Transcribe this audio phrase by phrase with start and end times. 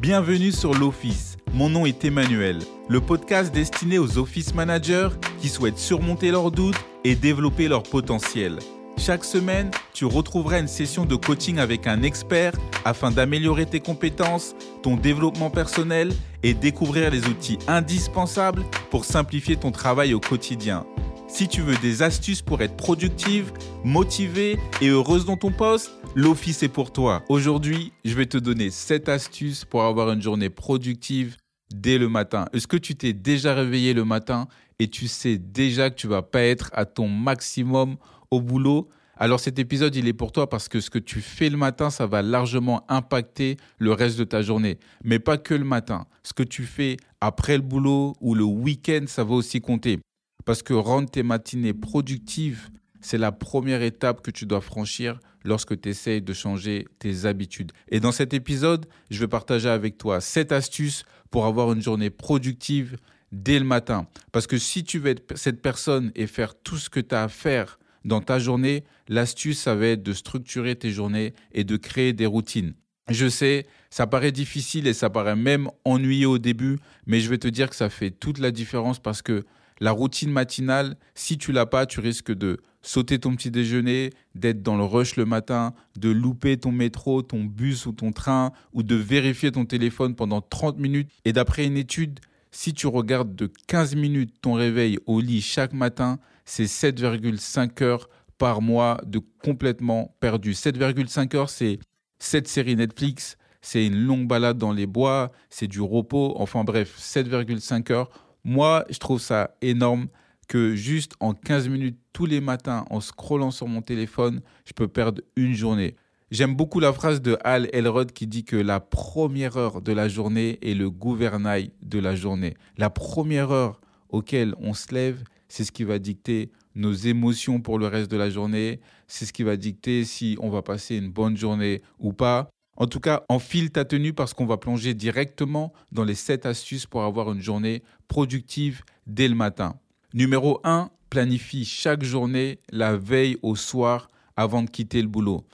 [0.00, 1.36] Bienvenue sur l'Office.
[1.52, 2.56] Mon nom est Emmanuel,
[2.88, 5.10] le podcast destiné aux office managers
[5.42, 8.60] qui souhaitent surmonter leurs doutes et développer leur potentiel.
[8.96, 12.54] Chaque semaine, tu retrouveras une session de coaching avec un expert
[12.86, 19.70] afin d'améliorer tes compétences, ton développement personnel et découvrir les outils indispensables pour simplifier ton
[19.70, 20.86] travail au quotidien.
[21.28, 23.52] Si tu veux des astuces pour être productive,
[23.84, 27.22] motivée et heureuse dans ton poste, l'Office est pour toi.
[27.28, 31.36] Aujourd'hui, je vais te donner 7 astuces pour avoir une journée productive
[31.72, 32.46] dès le matin.
[32.52, 36.22] Est-ce que tu t'es déjà réveillé le matin et tu sais déjà que tu vas
[36.22, 37.96] pas être à ton maximum
[38.30, 38.88] au boulot?
[39.16, 41.90] Alors cet épisode, il est pour toi parce que ce que tu fais le matin,
[41.90, 44.78] ça va largement impacter le reste de ta journée.
[45.04, 46.06] Mais pas que le matin.
[46.22, 50.00] Ce que tu fais après le boulot ou le week-end, ça va aussi compter.
[50.44, 55.80] Parce que rendre tes matinées productives, c'est la première étape que tu dois franchir lorsque
[55.80, 57.72] tu essayes de changer tes habitudes.
[57.88, 62.10] Et dans cet épisode, je vais partager avec toi 7 astuces pour avoir une journée
[62.10, 62.96] productive
[63.32, 64.06] dès le matin.
[64.32, 67.24] Parce que si tu veux être cette personne et faire tout ce que tu as
[67.24, 71.76] à faire dans ta journée, l'astuce, ça va être de structurer tes journées et de
[71.76, 72.74] créer des routines.
[73.08, 77.38] Je sais, ça paraît difficile et ça paraît même ennuyeux au début, mais je vais
[77.38, 79.44] te dire que ça fait toute la différence parce que
[79.80, 84.62] la routine matinale, si tu l'as pas, tu risques de sauter ton petit déjeuner, d'être
[84.62, 88.82] dans le rush le matin, de louper ton métro, ton bus ou ton train, ou
[88.82, 91.10] de vérifier ton téléphone pendant 30 minutes.
[91.24, 92.20] Et d'après une étude,
[92.50, 98.08] si tu regardes de 15 minutes ton réveil au lit chaque matin, c'est 7,5 heures
[98.38, 100.52] par mois de complètement perdu.
[100.52, 101.78] 7,5 heures, c'est
[102.18, 106.96] 7 séries Netflix, c'est une longue balade dans les bois, c'est du repos, enfin bref,
[106.98, 108.10] 7,5 heures.
[108.44, 110.08] Moi, je trouve ça énorme
[110.48, 114.88] que juste en 15 minutes tous les matins, en scrollant sur mon téléphone, je peux
[114.88, 115.94] perdre une journée.
[116.30, 120.08] J'aime beaucoup la phrase de Al Elrod qui dit que la première heure de la
[120.08, 122.54] journée est le gouvernail de la journée.
[122.78, 123.80] La première heure
[124.10, 128.16] auquel on se lève, c'est ce qui va dicter nos émotions pour le reste de
[128.16, 132.12] la journée, c'est ce qui va dicter si on va passer une bonne journée ou
[132.12, 132.48] pas.
[132.80, 136.86] En tout cas, enfile ta tenue parce qu'on va plonger directement dans les 7 astuces
[136.86, 139.76] pour avoir une journée productive dès le matin.
[140.14, 145.46] Numéro 1, planifie chaque journée la veille au soir avant de quitter le boulot.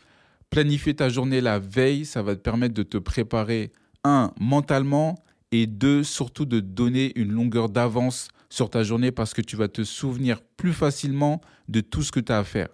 [0.51, 3.73] Planifier ta journée la veille, ça va te permettre de te préparer,
[4.05, 5.17] un, mentalement,
[5.51, 9.67] et deux, surtout de donner une longueur d'avance sur ta journée parce que tu vas
[9.67, 12.69] te souvenir plus facilement de tout ce que tu as à faire.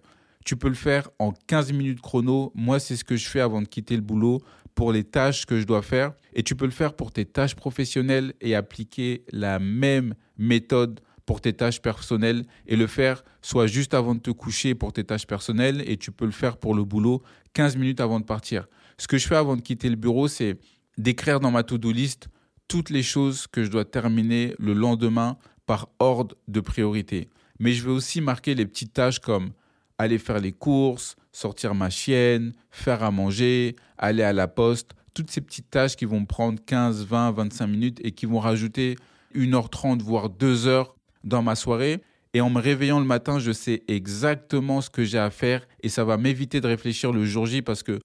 [0.45, 2.53] Tu peux le faire en 15 minutes chrono.
[2.55, 4.43] Moi, c'est ce que je fais avant de quitter le boulot
[4.75, 6.13] pour les tâches que je dois faire.
[6.35, 11.41] Et tu peux le faire pour tes tâches professionnelles et appliquer la même méthode pour
[11.41, 15.27] tes tâches personnelles et le faire soit juste avant de te coucher pour tes tâches
[15.27, 17.23] personnelles et tu peux le faire pour le boulot
[17.53, 18.67] 15 minutes avant de partir.
[18.99, 20.59] Ce que je fais avant de quitter le bureau, c'est
[20.99, 22.29] d'écrire dans ma to-do list
[22.69, 25.37] toutes les choses que je dois terminer le lendemain
[25.67, 27.29] par ordre de priorité.
[27.59, 29.53] Mais je vais aussi marquer les petites tâches comme
[30.03, 35.31] aller faire les courses, sortir ma chienne, faire à manger, aller à la poste, toutes
[35.31, 38.97] ces petites tâches qui vont prendre 15, 20, 25 minutes et qui vont rajouter
[39.35, 42.03] 1h30 voire 2 heures dans ma soirée.
[42.35, 45.89] Et en me réveillant le matin, je sais exactement ce que j'ai à faire et
[45.89, 47.99] ça va m'éviter de réfléchir le jour J parce que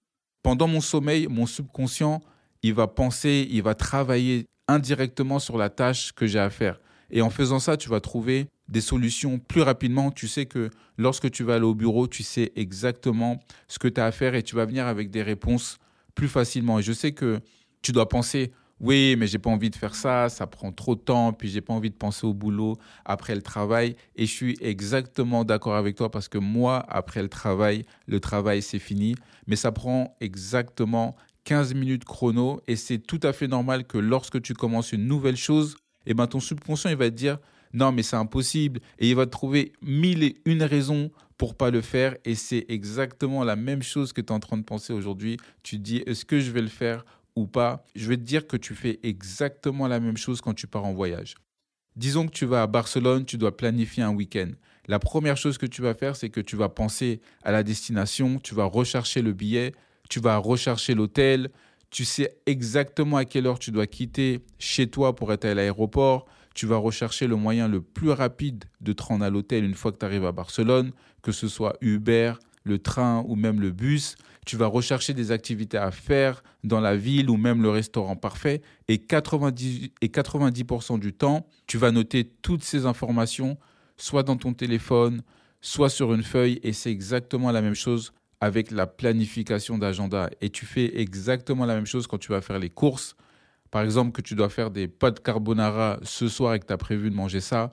[0.43, 2.21] pendant mon sommeil, mon subconscient,
[2.61, 6.79] il va penser, il va travailler indirectement sur la tâche que j'ai à faire.
[7.09, 10.11] Et en faisant ça, tu vas trouver des solutions plus rapidement.
[10.11, 14.01] Tu sais que lorsque tu vas aller au bureau, tu sais exactement ce que tu
[14.01, 15.79] as à faire et tu vas venir avec des réponses
[16.15, 16.79] plus facilement.
[16.79, 17.39] Et je sais que
[17.81, 20.99] tu dois penser, oui, mais j'ai pas envie de faire ça, ça prend trop de
[20.99, 23.95] temps, puis j'ai pas envie de penser au boulot après le travail.
[24.15, 28.61] Et je suis exactement d'accord avec toi parce que moi, après le travail, le travail
[28.61, 29.15] c'est fini,
[29.47, 34.41] mais ça prend exactement 15 minutes chrono et c'est tout à fait normal que lorsque
[34.41, 37.39] tu commences une nouvelle chose, eh ben ton subconscient il va te dire
[37.73, 41.81] non mais c'est impossible et il va trouver mille et une raisons pour pas le
[41.81, 45.37] faire et c'est exactement la même chose que tu es en train de penser aujourd'hui.
[45.63, 47.85] Tu dis est-ce que je vais le faire ou pas?
[47.95, 50.93] Je vais te dire que tu fais exactement la même chose quand tu pars en
[50.93, 51.35] voyage.
[51.95, 54.51] Disons que tu vas à Barcelone, tu dois planifier un week-end.
[54.87, 58.39] La première chose que tu vas faire, c'est que tu vas penser à la destination,
[58.39, 59.73] tu vas rechercher le billet,
[60.09, 61.49] tu vas rechercher l'hôtel,
[61.89, 66.27] tu sais exactement à quelle heure tu dois quitter chez toi pour être à l'aéroport.
[66.57, 69.91] Tu vas rechercher le moyen le plus rapide de te rendre à l'hôtel une fois
[69.91, 72.33] que tu arrives à Barcelone, que ce soit Uber,
[72.63, 74.15] le train ou même le bus.
[74.43, 78.63] Tu vas rechercher des activités à faire dans la ville ou même le restaurant parfait.
[78.87, 83.59] Et 90%, et 90 du temps, tu vas noter toutes ces informations,
[83.95, 85.21] soit dans ton téléphone,
[85.61, 86.59] soit sur une feuille.
[86.63, 90.31] Et c'est exactement la même chose avec la planification d'agenda.
[90.41, 93.15] Et tu fais exactement la même chose quand tu vas faire les courses.
[93.71, 96.77] Par exemple, que tu dois faire des pâtes carbonara ce soir et que tu as
[96.77, 97.71] prévu de manger ça,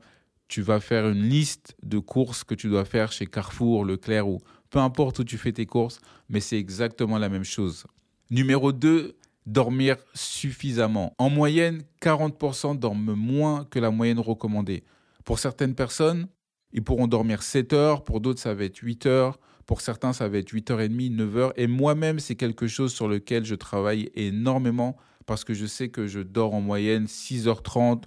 [0.49, 4.41] tu vas faire une liste de courses que tu dois faire chez Carrefour, Leclerc ou
[4.71, 7.85] peu importe où tu fais tes courses, mais c'est exactement la même chose.
[8.31, 11.15] Numéro 2, dormir suffisamment.
[11.19, 14.85] En moyenne, 40% dorment moins que la moyenne recommandée.
[15.25, 16.27] Pour certaines personnes,
[16.73, 20.29] ils pourront dormir 7 heures, pour d'autres, ça va être 8 heures, pour certains, ça
[20.29, 21.53] va être 8h30, 9h.
[21.57, 26.07] Et moi-même, c'est quelque chose sur lequel je travaille énormément parce que je sais que
[26.07, 28.05] je dors en moyenne 6h30,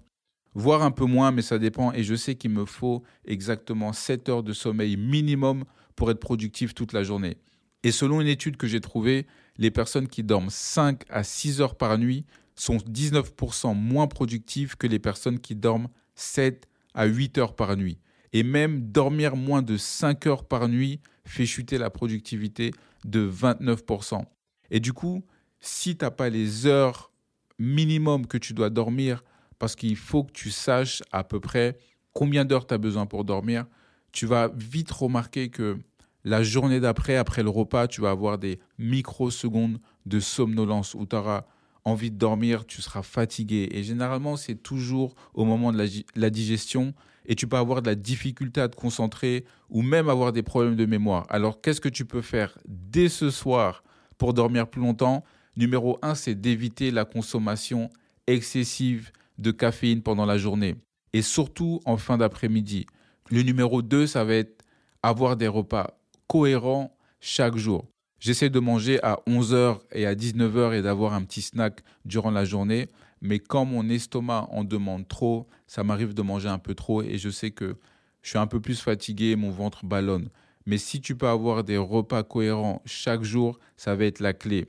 [0.53, 1.93] voire un peu moins, mais ça dépend.
[1.93, 5.65] Et je sais qu'il me faut exactement 7 heures de sommeil minimum
[5.95, 7.37] pour être productif toute la journée.
[7.83, 9.27] Et selon une étude que j'ai trouvée,
[9.57, 12.25] les personnes qui dorment 5 à 6 heures par nuit
[12.55, 17.99] sont 19% moins productives que les personnes qui dorment 7 à 8 heures par nuit.
[18.33, 22.71] Et même dormir moins de 5 heures par nuit fait chuter la productivité
[23.05, 24.23] de 29%.
[24.71, 25.23] Et du coup,
[25.59, 27.11] si tu n'as pas les heures
[27.59, 29.23] minimum que tu dois dormir,
[29.59, 31.77] parce qu'il faut que tu saches à peu près
[32.13, 33.65] combien d'heures tu as besoin pour dormir,
[34.11, 35.77] tu vas vite remarquer que
[36.23, 41.15] la journée d'après, après le repas, tu vas avoir des microsecondes de somnolence où tu
[41.15, 41.45] auras
[41.85, 43.69] envie de dormir, tu seras fatigué.
[43.71, 46.93] Et généralement, c'est toujours au moment de la, digestion
[47.25, 50.75] et tu peux avoir de la difficulté à te concentrer ou même avoir des problèmes
[50.75, 51.25] de mémoire.
[51.29, 53.83] Alors, qu'est-ce que tu peux faire dès ce soir
[54.17, 55.23] pour dormir plus longtemps?
[55.57, 57.89] Numéro un, c'est d'éviter la consommation
[58.27, 60.75] excessive de caféine pendant la journée
[61.13, 62.85] et surtout en fin d'après-midi.
[63.31, 64.63] Le numéro 2, ça va être
[65.01, 67.87] avoir des repas cohérents chaque jour.
[68.19, 72.45] J'essaie de manger à 11h et à 19h et d'avoir un petit snack durant la
[72.45, 72.87] journée.
[73.21, 77.17] Mais quand mon estomac en demande trop, ça m'arrive de manger un peu trop et
[77.17, 77.77] je sais que
[78.21, 80.29] je suis un peu plus fatigué, mon ventre ballonne.
[80.67, 84.67] Mais si tu peux avoir des repas cohérents chaque jour, ça va être la clé.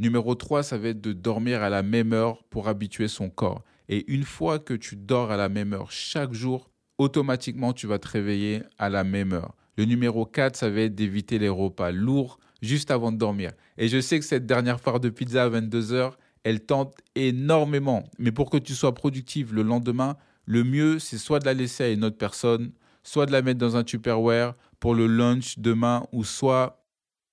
[0.00, 3.64] Numéro 3, ça va être de dormir à la même heure pour habituer son corps.
[3.88, 7.98] Et une fois que tu dors à la même heure chaque jour, automatiquement tu vas
[7.98, 9.54] te réveiller à la même heure.
[9.76, 13.52] Le numéro 4, ça va être d'éviter les repas lourds juste avant de dormir.
[13.76, 18.04] Et je sais que cette dernière part de pizza à 22 heures, elle tente énormément.
[18.18, 21.84] Mais pour que tu sois productif le lendemain, le mieux, c'est soit de la laisser
[21.84, 22.72] à une autre personne,
[23.02, 26.84] soit de la mettre dans un Tupperware pour le lunch demain, ou soit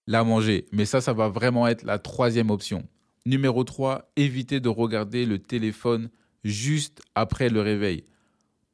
[0.08, 0.66] la manger.
[0.72, 2.88] Mais ça, ça va vraiment être la troisième option.
[3.26, 6.10] Numéro 3, éviter de regarder le téléphone
[6.44, 8.04] juste après le réveil.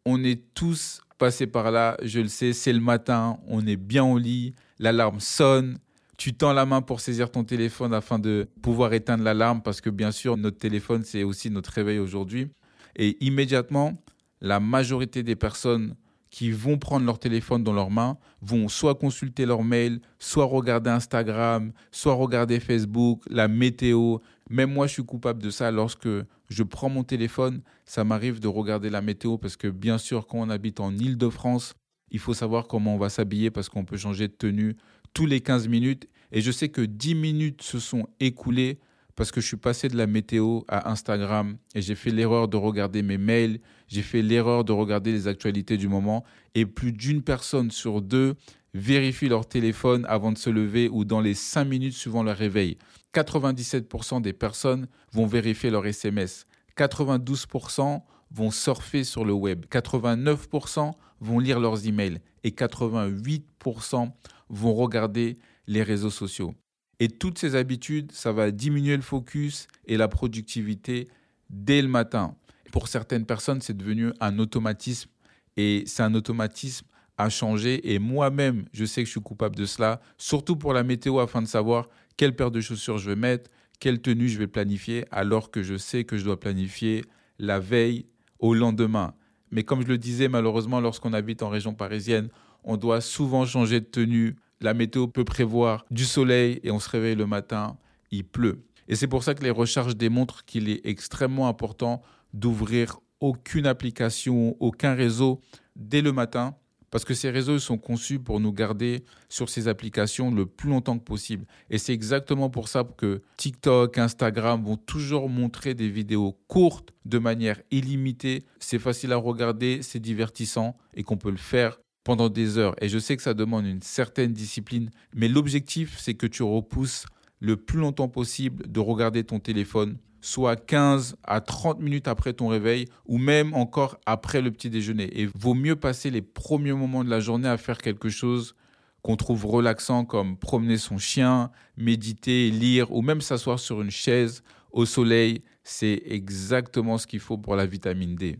[0.05, 4.03] On est tous passés par là, je le sais, c'est le matin, on est bien
[4.03, 5.77] au lit, l'alarme sonne,
[6.17, 9.89] tu tends la main pour saisir ton téléphone afin de pouvoir éteindre l'alarme parce que
[9.89, 12.49] bien sûr, notre téléphone, c'est aussi notre réveil aujourd'hui.
[12.95, 13.97] Et immédiatement,
[14.41, 15.95] la majorité des personnes
[16.31, 20.89] qui vont prendre leur téléphone dans leurs mains vont soit consulter leur mail, soit regarder
[20.89, 24.17] Instagram, soit regarder Facebook, la météo.
[24.49, 26.07] Même moi, je suis coupable de ça lorsque
[26.49, 30.39] je prends mon téléphone, ça m'arrive de regarder la météo parce que bien sûr, quand
[30.39, 31.73] on habite en Île-de-France,
[32.11, 34.77] il faut savoir comment on va s'habiller parce qu'on peut changer de tenue
[35.13, 36.07] tous les 15 minutes.
[36.31, 38.79] Et je sais que 10 minutes se sont écoulées
[39.15, 42.57] parce que je suis passé de la météo à Instagram et j'ai fait l'erreur de
[42.57, 46.23] regarder mes mails, j'ai fait l'erreur de regarder les actualités du moment
[46.55, 48.35] et plus d'une personne sur deux
[48.73, 52.77] vérifie leur téléphone avant de se lever ou dans les 5 minutes suivant leur réveil.
[53.13, 56.45] 97% des personnes vont vérifier leur SMS.
[56.77, 59.65] 92% vont surfer sur le web.
[59.69, 62.19] 89% vont lire leurs emails.
[62.43, 64.11] Et 88%
[64.49, 66.55] vont regarder les réseaux sociaux.
[67.01, 71.07] Et toutes ces habitudes, ça va diminuer le focus et la productivité
[71.49, 72.35] dès le matin.
[72.71, 75.09] Pour certaines personnes, c'est devenu un automatisme
[75.57, 76.85] et c'est un automatisme
[77.17, 77.91] à changer.
[77.91, 81.41] Et moi-même, je sais que je suis coupable de cela, surtout pour la météo, afin
[81.41, 85.49] de savoir quelle paire de chaussures je vais mettre, quelle tenue je vais planifier, alors
[85.49, 87.03] que je sais que je dois planifier
[87.39, 88.05] la veille
[88.37, 89.15] au lendemain.
[89.49, 92.29] Mais comme je le disais, malheureusement, lorsqu'on habite en région parisienne,
[92.63, 96.89] on doit souvent changer de tenue la météo peut prévoir du soleil et on se
[96.89, 97.77] réveille le matin,
[98.11, 98.63] il pleut.
[98.87, 102.01] Et c'est pour ça que les recherches démontrent qu'il est extrêmement important
[102.33, 105.41] d'ouvrir aucune application, aucun réseau
[105.75, 106.55] dès le matin,
[106.89, 110.99] parce que ces réseaux sont conçus pour nous garder sur ces applications le plus longtemps
[110.99, 111.45] que possible.
[111.69, 117.17] Et c'est exactement pour ça que TikTok, Instagram vont toujours montrer des vidéos courtes de
[117.17, 118.43] manière illimitée.
[118.59, 122.75] C'est facile à regarder, c'est divertissant et qu'on peut le faire pendant des heures.
[122.81, 127.05] Et je sais que ça demande une certaine discipline, mais l'objectif, c'est que tu repousses
[127.39, 132.47] le plus longtemps possible de regarder ton téléphone, soit 15 à 30 minutes après ton
[132.47, 135.19] réveil, ou même encore après le petit déjeuner.
[135.19, 138.55] Et vaut mieux passer les premiers moments de la journée à faire quelque chose
[139.01, 144.43] qu'on trouve relaxant, comme promener son chien, méditer, lire, ou même s'asseoir sur une chaise
[144.71, 145.41] au soleil.
[145.63, 148.39] c'est exactement ce qu'il faut pour la vitamine D.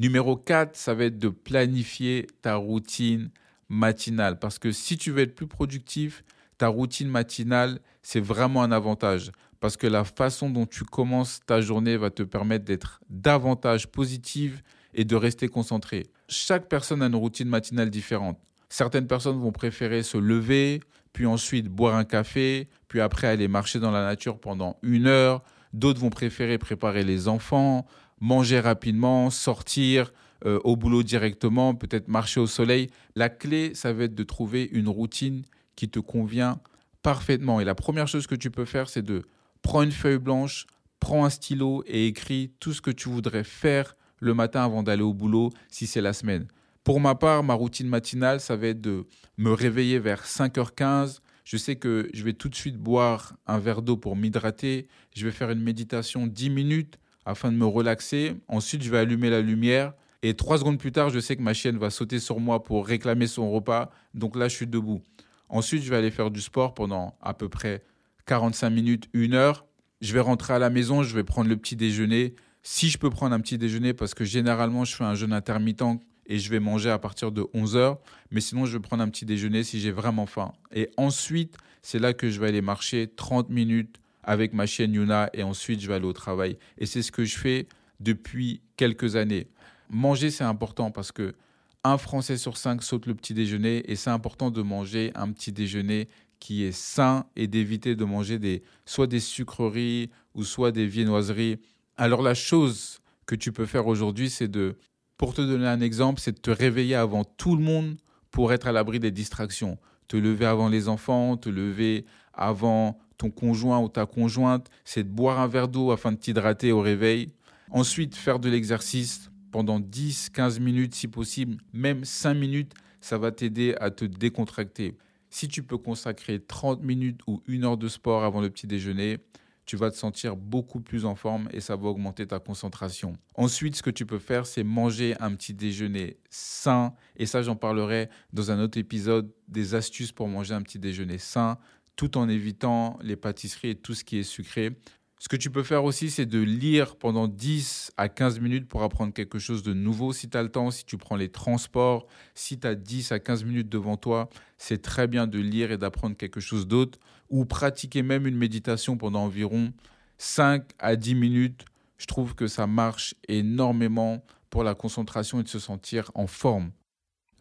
[0.00, 3.28] Numéro 4, ça va être de planifier ta routine
[3.68, 4.38] matinale.
[4.38, 6.22] Parce que si tu veux être plus productif,
[6.56, 9.30] ta routine matinale, c'est vraiment un avantage.
[9.60, 14.62] Parce que la façon dont tu commences ta journée va te permettre d'être davantage positive
[14.94, 16.06] et de rester concentré.
[16.28, 18.38] Chaque personne a une routine matinale différente.
[18.70, 20.80] Certaines personnes vont préférer se lever,
[21.12, 25.42] puis ensuite boire un café, puis après aller marcher dans la nature pendant une heure.
[25.74, 27.86] D'autres vont préférer préparer les enfants,
[28.20, 30.12] manger rapidement, sortir
[30.46, 32.88] euh, au boulot directement, peut-être marcher au soleil.
[33.14, 35.42] La clé, ça va être de trouver une routine
[35.76, 36.60] qui te convient
[37.02, 37.60] parfaitement.
[37.60, 39.22] Et la première chose que tu peux faire, c'est de
[39.62, 40.66] prendre une feuille blanche,
[40.98, 45.02] prends un stylo et écris tout ce que tu voudrais faire le matin avant d'aller
[45.02, 46.46] au boulot si c'est la semaine.
[46.84, 51.18] Pour ma part, ma routine matinale, ça va être de me réveiller vers 5h15.
[51.44, 54.88] Je sais que je vais tout de suite boire un verre d'eau pour m'hydrater.
[55.14, 58.36] Je vais faire une méditation 10 minutes afin de me relaxer.
[58.48, 59.92] Ensuite, je vais allumer la lumière.
[60.22, 62.86] Et trois secondes plus tard, je sais que ma chienne va sauter sur moi pour
[62.86, 63.90] réclamer son repas.
[64.14, 65.02] Donc là, je suis debout.
[65.48, 67.82] Ensuite, je vais aller faire du sport pendant à peu près
[68.26, 69.66] 45 minutes, une heure.
[70.00, 72.34] Je vais rentrer à la maison, je vais prendre le petit déjeuner.
[72.62, 76.00] Si je peux prendre un petit déjeuner, parce que généralement, je fais un jeûne intermittent
[76.26, 77.98] et je vais manger à partir de 11 heures.
[78.30, 80.52] Mais sinon, je vais prendre un petit déjeuner si j'ai vraiment faim.
[80.72, 85.30] Et ensuite, c'est là que je vais aller marcher 30 minutes avec ma chienne Yuna
[85.32, 86.58] et ensuite je vais aller au travail.
[86.78, 87.66] Et c'est ce que je fais
[88.00, 89.48] depuis quelques années.
[89.90, 91.34] Manger, c'est important parce que
[91.82, 95.50] un Français sur cinq saute le petit déjeuner et c'est important de manger un petit
[95.50, 96.08] déjeuner
[96.38, 101.58] qui est sain et d'éviter de manger des, soit des sucreries ou soit des viennoiseries.
[101.96, 104.76] Alors la chose que tu peux faire aujourd'hui, c'est de,
[105.16, 107.96] pour te donner un exemple, c'est de te réveiller avant tout le monde
[108.30, 109.78] pour être à l'abri des distractions.
[110.08, 115.08] Te lever avant les enfants, te lever avant ton conjoint ou ta conjointe, c'est de
[115.08, 117.28] boire un verre d'eau afin de t'hydrater au réveil.
[117.70, 122.72] Ensuite, faire de l'exercice pendant 10, 15 minutes si possible, même 5 minutes,
[123.02, 124.96] ça va t'aider à te décontracter.
[125.28, 129.18] Si tu peux consacrer 30 minutes ou une heure de sport avant le petit déjeuner,
[129.66, 133.12] tu vas te sentir beaucoup plus en forme et ça va augmenter ta concentration.
[133.36, 136.94] Ensuite, ce que tu peux faire, c'est manger un petit déjeuner sain.
[137.16, 141.18] Et ça, j'en parlerai dans un autre épisode des astuces pour manger un petit déjeuner
[141.18, 141.58] sain
[142.00, 144.70] tout en évitant les pâtisseries et tout ce qui est sucré.
[145.18, 148.82] Ce que tu peux faire aussi, c'est de lire pendant 10 à 15 minutes pour
[148.82, 152.06] apprendre quelque chose de nouveau si tu as le temps, si tu prends les transports,
[152.34, 155.76] si tu as 10 à 15 minutes devant toi, c'est très bien de lire et
[155.76, 159.74] d'apprendre quelque chose d'autre ou pratiquer même une méditation pendant environ
[160.16, 161.66] 5 à 10 minutes.
[161.98, 166.70] Je trouve que ça marche énormément pour la concentration et de se sentir en forme.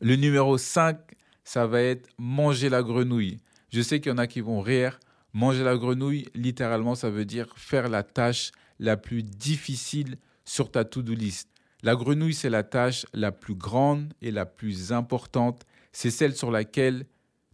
[0.02, 1.00] Le numéro 5,
[1.46, 3.40] ça va être manger la grenouille.
[3.72, 5.00] Je sais qu'il y en a qui vont rire.
[5.34, 10.86] Manger la grenouille, littéralement, ça veut dire faire la tâche la plus difficile sur ta
[10.86, 11.50] to-do list.
[11.84, 15.66] La grenouille, c'est la tâche la plus grande et la plus importante.
[15.92, 17.06] C'est celle sur laquelle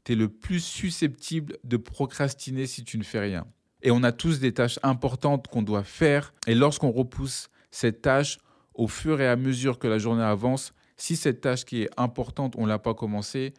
[0.04, 3.46] tu es le plus susceptible de procrastiner si tu ne fais rien.
[3.82, 6.34] Et on a tous des tâches importantes qu'on doit faire.
[6.48, 8.40] Et lorsqu'on repousse cette tâche,
[8.74, 12.56] au fur et à mesure que la journée avance, si cette tâche qui est importante,
[12.58, 13.54] on ne l'a pas commencée,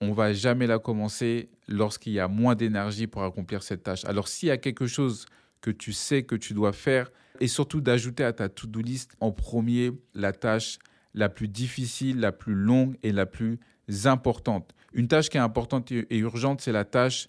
[0.00, 4.04] on va jamais la commencer lorsqu'il y a moins d'énergie pour accomplir cette tâche.
[4.04, 5.26] Alors s'il y a quelque chose
[5.60, 7.10] que tu sais que tu dois faire,
[7.40, 10.78] et surtout d'ajouter à ta to-do list en premier la tâche
[11.14, 13.58] la plus difficile, la plus longue et la plus
[14.04, 14.74] importante.
[14.92, 17.28] Une tâche qui est importante et urgente, c'est la tâche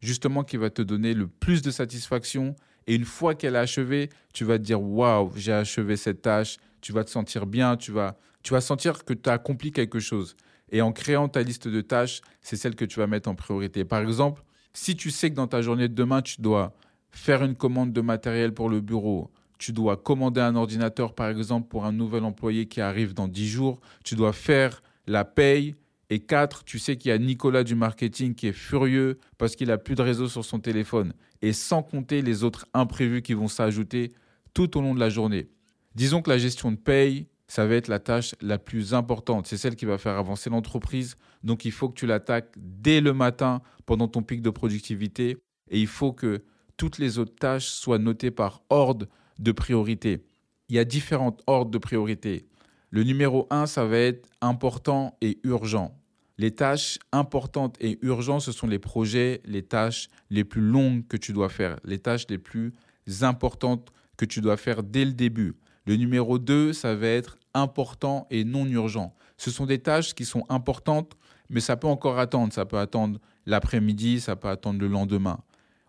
[0.00, 2.56] justement qui va te donner le plus de satisfaction.
[2.86, 6.56] Et une fois qu'elle est achevée, tu vas te dire waouh, j'ai achevé cette tâche.
[6.80, 10.00] Tu vas te sentir bien, tu vas, tu vas sentir que tu as accompli quelque
[10.00, 10.34] chose.
[10.70, 13.84] Et en créant ta liste de tâches, c'est celle que tu vas mettre en priorité.
[13.84, 16.72] Par exemple, si tu sais que dans ta journée de demain, tu dois
[17.10, 21.68] faire une commande de matériel pour le bureau, tu dois commander un ordinateur, par exemple,
[21.68, 25.74] pour un nouvel employé qui arrive dans 10 jours, tu dois faire la paye.
[26.08, 29.70] Et quatre, tu sais qu'il y a Nicolas du marketing qui est furieux parce qu'il
[29.70, 31.12] a plus de réseau sur son téléphone.
[31.42, 34.12] Et sans compter les autres imprévus qui vont s'ajouter
[34.54, 35.48] tout au long de la journée.
[35.94, 39.48] Disons que la gestion de paye, ça va être la tâche la plus importante.
[39.48, 41.16] C'est celle qui va faire avancer l'entreprise.
[41.42, 45.36] Donc il faut que tu l'attaques dès le matin pendant ton pic de productivité.
[45.68, 46.44] Et il faut que
[46.76, 49.06] toutes les autres tâches soient notées par ordre
[49.40, 50.24] de priorité.
[50.68, 52.46] Il y a différentes ordres de priorité.
[52.90, 56.00] Le numéro 1, ça va être important et urgent.
[56.38, 61.16] Les tâches importantes et urgentes, ce sont les projets, les tâches les plus longues que
[61.16, 62.74] tu dois faire, les tâches les plus
[63.22, 65.56] importantes que tu dois faire dès le début.
[65.84, 69.14] Le numéro 2, ça va être important et non urgent.
[69.36, 71.16] Ce sont des tâches qui sont importantes,
[71.48, 72.52] mais ça peut encore attendre.
[72.52, 75.40] Ça peut attendre l'après-midi, ça peut attendre le lendemain.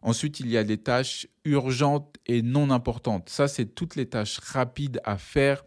[0.02, 3.30] Ensuite, il y a les tâches urgentes et non importantes.
[3.30, 5.64] Ça, c'est toutes les tâches rapides à faire,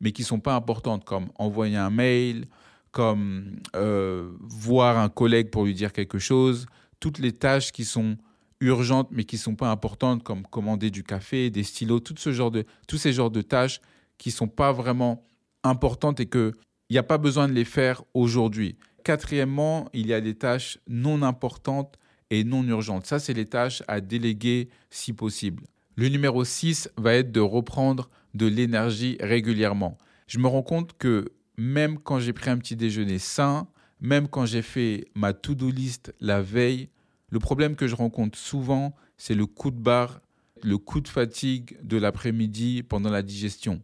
[0.00, 2.46] mais qui ne sont pas importantes, comme envoyer un mail,
[2.90, 6.66] comme euh, voir un collègue pour lui dire quelque chose.
[6.98, 8.16] Toutes les tâches qui sont
[8.60, 12.32] urgentes, mais qui ne sont pas importantes, comme commander du café, des stylos, tout ce
[12.32, 13.80] genre de, tous ces genres de tâches
[14.18, 15.22] qui ne sont pas vraiment
[15.68, 16.54] importantes et qu'il
[16.90, 18.76] n'y a pas besoin de les faire aujourd'hui.
[19.04, 21.96] Quatrièmement, il y a des tâches non importantes
[22.30, 23.06] et non urgentes.
[23.06, 25.64] Ça, c'est les tâches à déléguer si possible.
[25.94, 29.96] Le numéro 6 va être de reprendre de l'énergie régulièrement.
[30.26, 33.68] Je me rends compte que même quand j'ai pris un petit déjeuner sain,
[34.00, 36.90] même quand j'ai fait ma to-do list la veille,
[37.30, 40.20] le problème que je rencontre souvent, c'est le coup de barre,
[40.62, 43.80] le coup de fatigue de l'après-midi pendant la digestion.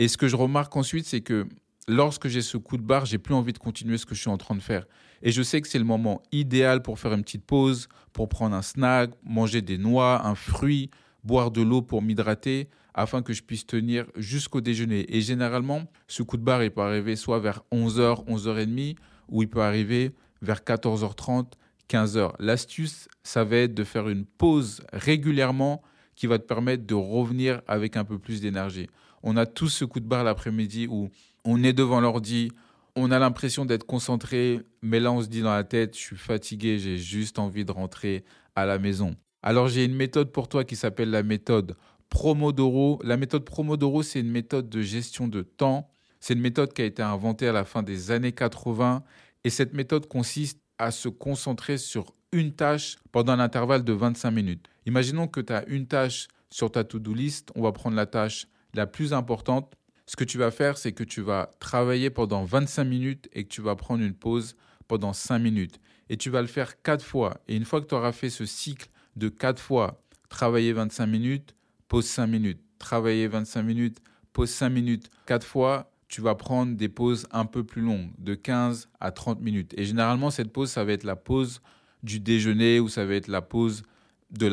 [0.00, 1.46] Et ce que je remarque ensuite, c'est que
[1.86, 4.30] lorsque j'ai ce coup de barre, j'ai plus envie de continuer ce que je suis
[4.30, 4.86] en train de faire.
[5.20, 8.56] Et je sais que c'est le moment idéal pour faire une petite pause, pour prendre
[8.56, 10.88] un snack, manger des noix, un fruit,
[11.22, 15.04] boire de l'eau pour m'hydrater, afin que je puisse tenir jusqu'au déjeuner.
[15.14, 18.96] Et généralement, ce coup de barre, il peut arriver soit vers 11h, 11h30,
[19.28, 21.44] ou il peut arriver vers 14h30,
[21.90, 22.32] 15h.
[22.38, 25.82] L'astuce, ça va être de faire une pause régulièrement
[26.16, 28.88] qui va te permettre de revenir avec un peu plus d'énergie.
[29.22, 31.10] On a tous ce coup de barre l'après-midi où
[31.44, 32.50] on est devant l'ordi,
[32.96, 36.16] on a l'impression d'être concentré, mais là on se dit dans la tête, je suis
[36.16, 38.24] fatigué, j'ai juste envie de rentrer
[38.56, 39.16] à la maison.
[39.42, 41.76] Alors j'ai une méthode pour toi qui s'appelle la méthode
[42.08, 43.00] Promodoro.
[43.04, 45.88] La méthode Promodoro, c'est une méthode de gestion de temps.
[46.18, 49.02] C'est une méthode qui a été inventée à la fin des années 80
[49.44, 54.30] et cette méthode consiste à se concentrer sur une tâche pendant un intervalle de 25
[54.30, 54.66] minutes.
[54.86, 58.46] Imaginons que tu as une tâche sur ta to-do list, on va prendre la tâche
[58.74, 59.76] la plus importante
[60.10, 63.48] ce que tu vas faire, c'est que tu vas travailler pendant 25 minutes et que
[63.48, 64.56] tu vas prendre une pause
[64.88, 65.78] pendant 5 minutes.
[66.08, 67.40] Et tu vas le faire 4 fois.
[67.46, 71.54] Et une fois que tu auras fait ce cycle de 4 fois, travailler 25 minutes,
[71.86, 73.98] pause 5 minutes, travailler 25 minutes,
[74.32, 78.34] pause 5 minutes, 4 fois, tu vas prendre des pauses un peu plus longues, de
[78.34, 79.74] 15 à 30 minutes.
[79.76, 81.62] Et généralement, cette pause, ça va être la pause
[82.02, 83.84] du déjeuner ou ça va être la pause
[84.32, 84.48] de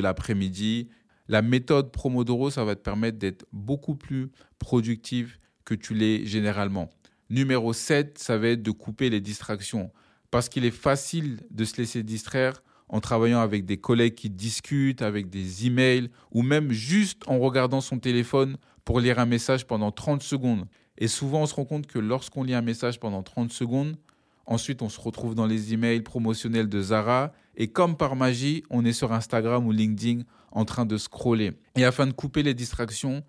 [0.00, 0.88] l'après-midi.
[0.90, 1.01] La, de,
[1.32, 6.90] la méthode Promodoro, ça va te permettre d'être beaucoup plus productif que tu l'es généralement.
[7.30, 9.90] Numéro 7, ça va être de couper les distractions.
[10.30, 15.00] Parce qu'il est facile de se laisser distraire en travaillant avec des collègues qui discutent,
[15.00, 19.90] avec des emails, ou même juste en regardant son téléphone pour lire un message pendant
[19.90, 20.66] 30 secondes.
[20.98, 23.96] Et souvent, on se rend compte que lorsqu'on lit un message pendant 30 secondes,
[24.44, 28.84] ensuite on se retrouve dans les emails promotionnels de Zara, et comme par magie, on
[28.84, 31.52] est sur Instagram ou LinkedIn en train de scroller.
[31.76, 33.22] Et afin de couper les distractions,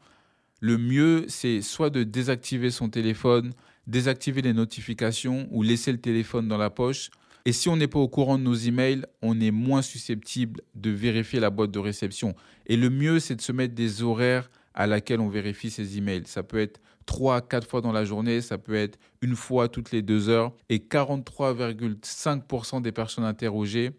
[0.59, 3.53] le mieux, c'est soit de désactiver son téléphone,
[3.87, 7.09] désactiver les notifications ou laisser le téléphone dans la poche.
[7.45, 10.89] Et si on n'est pas au courant de nos emails, on est moins susceptible de
[10.89, 12.35] vérifier la boîte de réception.
[12.65, 16.23] Et le mieux, c'est de se mettre des horaires à laquelle on vérifie ses emails.
[16.25, 19.67] Ça peut être 3 à 4 fois dans la journée, ça peut être une fois
[19.67, 20.53] toutes les deux heures.
[20.69, 23.91] Et 43,5% des personnes interrogées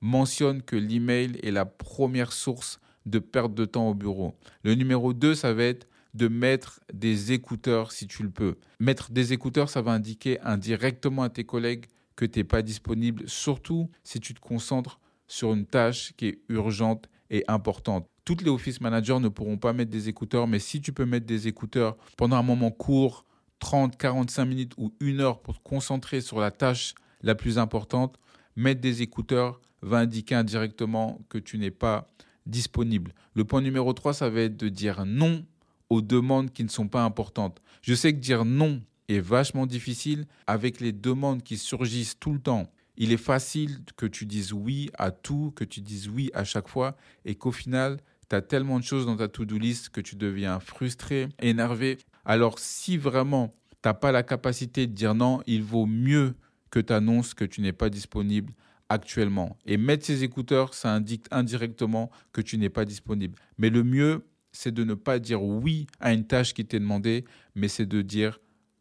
[0.00, 4.34] mentionnent que l'email est la première source de perte de temps au bureau.
[4.62, 8.56] Le numéro 2, ça va être de mettre des écouteurs si tu le peux.
[8.80, 13.28] Mettre des écouteurs, ça va indiquer indirectement à tes collègues que tu n'es pas disponible,
[13.28, 18.06] surtout si tu te concentres sur une tâche qui est urgente et importante.
[18.24, 21.26] Toutes les office managers ne pourront pas mettre des écouteurs, mais si tu peux mettre
[21.26, 23.24] des écouteurs pendant un moment court,
[23.60, 28.18] 30, 45 minutes ou une heure pour te concentrer sur la tâche la plus importante,
[28.56, 32.08] mettre des écouteurs va indiquer indirectement que tu n'es pas
[32.46, 33.12] disponible.
[33.34, 35.44] Le point numéro 3, ça va être de dire non
[35.90, 37.60] aux demandes qui ne sont pas importantes.
[37.82, 42.40] Je sais que dire non est vachement difficile avec les demandes qui surgissent tout le
[42.40, 42.70] temps.
[42.96, 46.68] Il est facile que tu dises oui à tout, que tu dises oui à chaque
[46.68, 50.16] fois et qu'au final, tu as tellement de choses dans ta to-do list que tu
[50.16, 51.98] deviens frustré, énervé.
[52.24, 56.34] Alors si vraiment tu n'as pas la capacité de dire non, il vaut mieux
[56.70, 58.52] que tu annonces que tu n'es pas disponible
[58.88, 59.56] actuellement.
[59.66, 63.38] Et mettre ces écouteurs, ça indique indirectement que tu n'es pas disponible.
[63.58, 67.24] Mais le mieux, c'est de ne pas dire oui à une tâche qui t'est demandée,
[67.54, 68.40] mais c'est de dire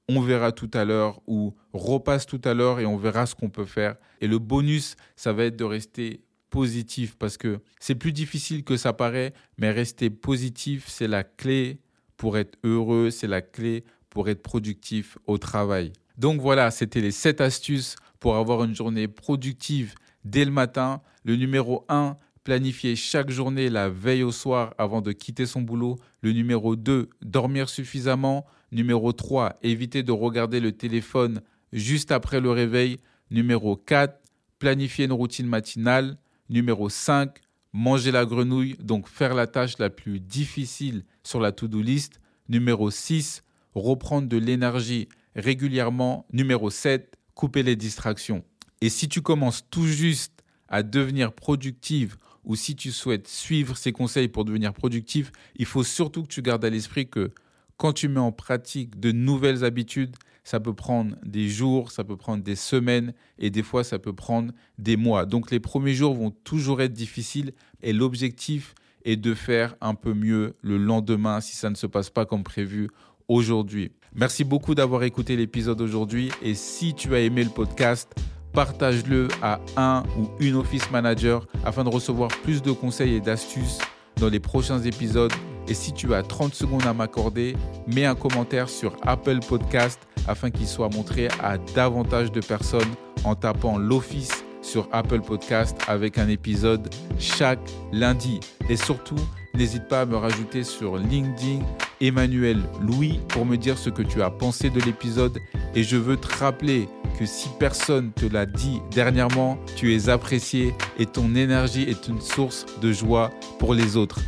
[0.10, 3.50] on verra tout à l'heure ou repasse tout à l'heure et on verra ce qu'on
[3.50, 3.98] peut faire.
[4.22, 8.78] Et le bonus, ça va être de rester positif parce que c'est plus difficile que
[8.78, 11.82] ça paraît, mais rester positif, c'est la clé
[12.15, 15.91] pour être heureux, c'est la clé pour être productif au travail.
[16.17, 21.01] Donc voilà, c'était les 7 astuces pour avoir une journée productive dès le matin.
[21.23, 25.97] Le numéro 1, planifier chaque journée la veille au soir avant de quitter son boulot.
[26.21, 28.45] Le numéro 2, dormir suffisamment.
[28.71, 31.41] Numéro 3, éviter de regarder le téléphone
[31.73, 32.99] juste après le réveil.
[33.32, 34.19] Numéro 4,
[34.60, 36.17] planifier une routine matinale.
[36.49, 37.39] Numéro 5,
[37.73, 42.19] manger la grenouille, donc faire la tâche la plus difficile sur la to-do list.
[42.49, 43.43] Numéro 6,
[43.75, 46.25] reprendre de l'énergie régulièrement.
[46.32, 48.43] Numéro 7, couper les distractions.
[48.82, 53.91] Et si tu commences tout juste à devenir productive ou si tu souhaites suivre ces
[53.91, 57.32] conseils pour devenir productif, il faut surtout que tu gardes à l'esprit que
[57.78, 62.17] quand tu mets en pratique de nouvelles habitudes, ça peut prendre des jours, ça peut
[62.17, 65.28] prendre des semaines et des fois ça peut prendre des mois.
[65.28, 68.73] Donc les premiers jours vont toujours être difficiles et l'objectif
[69.06, 72.43] est de faire un peu mieux le lendemain si ça ne se passe pas comme
[72.43, 72.89] prévu
[73.28, 73.91] aujourd'hui.
[74.19, 78.12] Merci beaucoup d'avoir écouté l'épisode aujourd'hui et si tu as aimé le podcast,
[78.51, 83.77] partage-le à un ou une office manager afin de recevoir plus de conseils et d'astuces
[84.19, 85.32] dans les prochains épisodes.
[85.67, 90.49] Et si tu as 30 secondes à m'accorder, mets un commentaire sur Apple Podcast afin
[90.49, 96.27] qu'il soit montré à davantage de personnes en tapant l'office sur Apple Podcast avec un
[96.27, 97.60] épisode chaque
[97.91, 98.39] lundi.
[98.67, 99.19] Et surtout,
[99.53, 101.63] n'hésite pas à me rajouter sur LinkedIn
[102.01, 105.39] Emmanuel Louis pour me dire ce que tu as pensé de l'épisode.
[105.75, 106.88] Et je veux te rappeler
[107.19, 112.21] que si personne te l'a dit dernièrement, tu es apprécié et ton énergie est une
[112.21, 114.19] source de joie pour les autres.